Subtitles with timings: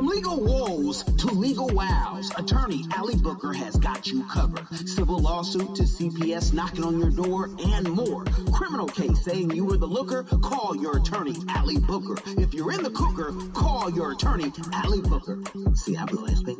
[0.00, 4.66] From legal woes to legal wows, attorney Allie Booker has got you covered.
[4.88, 8.24] Civil lawsuit to CPS knocking on your door and more.
[8.50, 12.16] Criminal case saying you were the looker, call your attorney Allie Booker.
[12.40, 15.42] If you're in the cooker, call your attorney Allie Booker.
[15.74, 16.56] See how the last thing.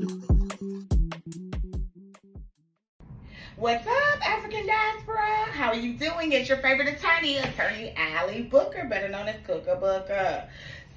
[3.56, 5.46] What's up, African diaspora?
[5.52, 6.32] How are you doing?
[6.32, 10.46] It's your favorite attorney, attorney Allie Booker, better known as Cooker Booker.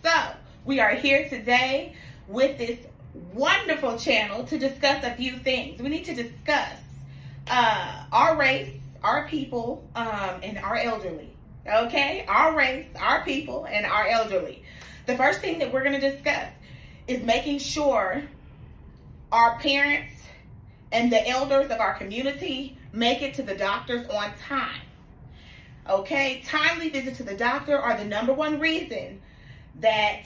[0.04, 0.34] So,
[0.66, 1.96] we are here today
[2.28, 2.80] with this
[3.34, 5.81] wonderful channel to discuss a few things.
[5.81, 6.77] We need to discuss
[7.48, 8.73] uh, our race,
[9.04, 11.36] our people, um, and our elderly.
[11.67, 12.26] Okay?
[12.28, 14.64] Our race, our people, and our elderly.
[15.05, 16.50] The first thing that we're going to discuss
[17.08, 18.23] is making sure
[19.31, 20.14] our parents
[20.92, 24.81] and the elders of our community make it to the doctors on time.
[25.90, 26.44] Okay?
[26.45, 29.22] Timely visit to the doctor are the number one reason
[29.80, 30.23] that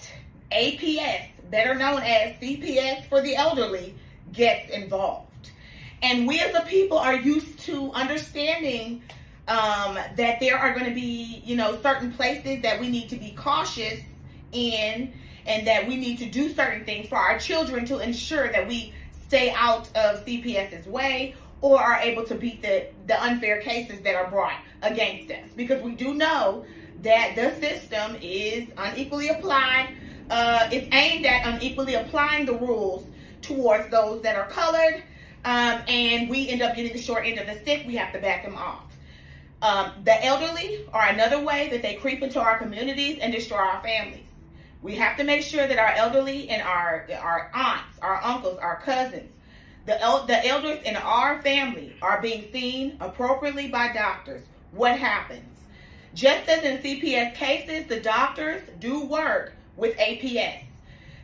[0.51, 3.95] APS, better known as CPS for the elderly,
[4.33, 5.51] gets involved.
[6.01, 9.01] And we as a people are used to understanding
[9.47, 13.15] um, that there are going to be, you know, certain places that we need to
[13.15, 14.01] be cautious
[14.51, 15.13] in
[15.45, 18.93] and that we need to do certain things for our children to ensure that we
[19.27, 24.15] stay out of CPS's way or are able to beat the, the unfair cases that
[24.15, 25.49] are brought against us.
[25.55, 26.65] Because we do know
[27.01, 29.95] that the system is unequally applied.
[30.29, 33.05] Uh, it's aimed at unequally applying the rules
[33.41, 35.03] towards those that are colored,
[35.45, 37.85] um, and we end up getting the short end of the stick.
[37.87, 38.83] We have to back them off.
[39.61, 43.81] Um, the elderly are another way that they creep into our communities and destroy our
[43.81, 44.25] families.
[44.81, 48.79] We have to make sure that our elderly and our our aunts, our uncles, our
[48.81, 49.31] cousins,
[49.85, 54.43] the el- the elders in our family are being seen appropriately by doctors.
[54.71, 55.43] What happens?
[56.13, 60.63] Just as in CPS cases, the doctors do work with APS.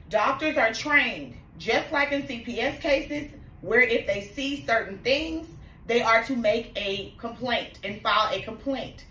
[0.09, 5.47] Doctors are trained, just like in CPS cases, where if they see certain things,
[5.87, 9.05] they are to make a complaint and file a complaint.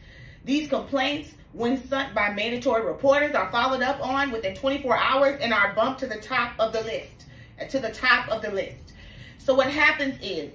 [0.44, 5.52] These complaints, when sent by mandatory reporters, are followed up on within 24 hours and
[5.52, 7.26] are bumped to the top of the list.
[7.60, 8.94] Uh, to the top of the list.
[9.38, 10.52] So what happens is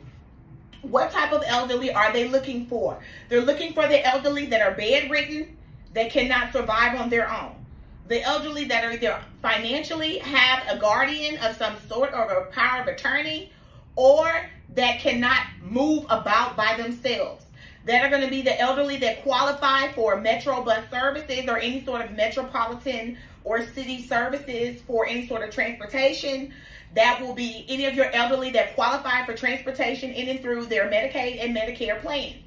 [0.81, 2.99] what type of elderly are they looking for?
[3.29, 5.57] They're looking for the elderly that are bedridden,
[5.93, 7.55] that cannot survive on their own.
[8.07, 12.81] The elderly that are either financially have a guardian of some sort or a power
[12.81, 13.51] of attorney,
[13.97, 14.31] or
[14.75, 17.45] that cannot move about by themselves.
[17.85, 21.83] That are going to be the elderly that qualify for Metro bus services or any
[21.83, 26.53] sort of metropolitan or city services for any sort of transportation.
[26.95, 30.89] That will be any of your elderly that qualify for transportation in and through their
[30.89, 32.46] Medicaid and Medicare plans.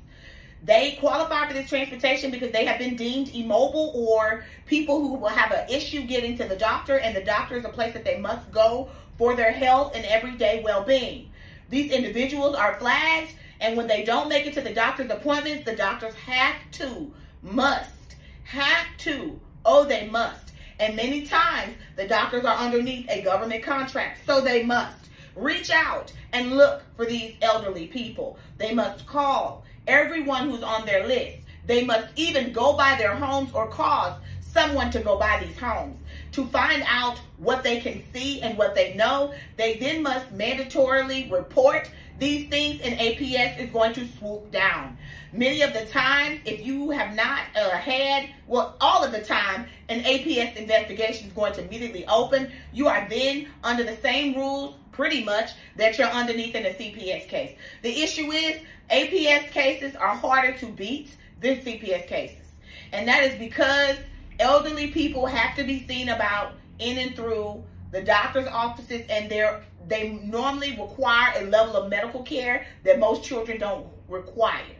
[0.62, 5.28] They qualify for this transportation because they have been deemed immobile or people who will
[5.28, 8.18] have an issue getting to the doctor, and the doctor is a place that they
[8.18, 11.30] must go for their health and everyday well being.
[11.70, 15.76] These individuals are flagged, and when they don't make it to the doctor's appointments, the
[15.76, 17.12] doctors have to,
[17.42, 20.50] must, have to, oh, they must
[20.80, 26.10] and many times the doctors are underneath a government contract, so they must reach out
[26.32, 28.38] and look for these elderly people.
[28.56, 31.38] They must call everyone who's on their list.
[31.66, 35.96] They must even go by their homes or cause someone to go by these homes
[36.32, 39.34] to find out what they can see and what they know.
[39.56, 44.98] They then must mandatorily report these things, and APS is going to swoop down.
[45.32, 49.66] Many of the times, if you have not uh, had, well, all of the time,
[49.88, 52.52] an APS investigation is going to immediately open.
[52.72, 57.26] You are then under the same rules, pretty much, that you're underneath in a CPS
[57.26, 57.56] case.
[57.82, 62.46] The issue is APS cases are harder to beat than CPS cases.
[62.92, 63.96] And that is because
[64.38, 67.62] elderly people have to be seen about in and through
[67.92, 73.24] the doctor's offices and they're they normally require a level of medical care that most
[73.24, 74.76] children don't require.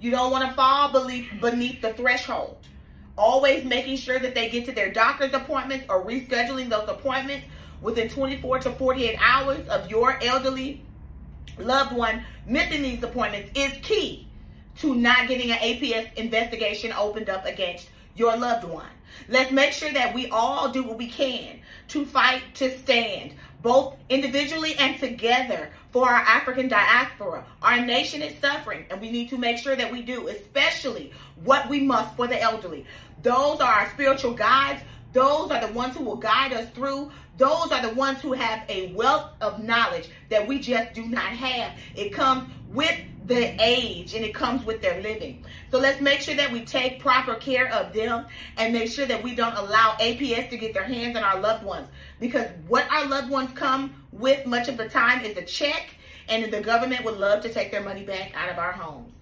[0.00, 2.56] You don't want to fall beneath, beneath the threshold.
[3.16, 7.46] Always making sure that they get to their doctor's appointments or rescheduling those appointments
[7.82, 10.82] within 24 to 48 hours of your elderly
[11.58, 14.28] loved one missing these appointments is key
[14.78, 18.86] to not getting an APS investigation opened up against your loved one.
[19.28, 23.96] Let's make sure that we all do what we can to fight to stand, both
[24.08, 27.44] individually and together, for our African diaspora.
[27.60, 31.12] Our nation is suffering, and we need to make sure that we do, especially
[31.44, 32.86] what we must for the elderly.
[33.22, 34.80] Those are our spiritual guides.
[35.12, 37.10] Those are the ones who will guide us through.
[37.36, 41.24] Those are the ones who have a wealth of knowledge that we just do not
[41.24, 41.72] have.
[41.94, 45.44] It comes with the age and it comes with their living.
[45.70, 48.26] So let's make sure that we take proper care of them
[48.56, 51.64] and make sure that we don't allow APS to get their hands on our loved
[51.64, 51.88] ones
[52.20, 55.94] because what our loved ones come with much of the time is a check
[56.28, 59.12] and the government would love to take their money back out of our homes.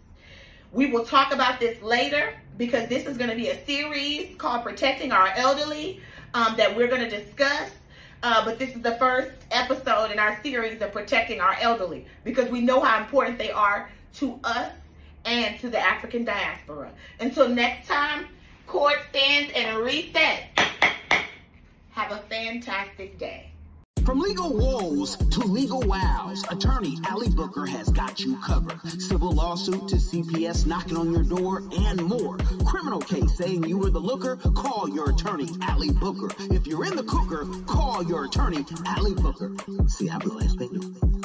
[0.72, 4.62] We will talk about this later because this is going to be a series called
[4.62, 5.98] Protecting Our Elderly
[6.34, 7.70] um, that we're going to discuss.
[8.22, 12.50] Uh, but this is the first episode in our series of protecting our elderly because
[12.50, 14.74] we know how important they are to us
[15.24, 16.92] and to the African diaspora.
[17.18, 18.26] Until next time,
[18.66, 20.42] court stands and recess.
[21.92, 23.52] Have a fantastic day.
[24.04, 28.80] From legal woes to legal wows, attorney Allie Booker has got you covered.
[29.00, 32.36] Civil lawsuit to CPS knocking on your door and more.
[32.66, 36.30] Criminal case saying you were the looker, call your attorney Allie Booker.
[36.50, 39.54] If you're in the cooker, call your attorney Allie Booker.
[39.86, 41.19] See, hablo español.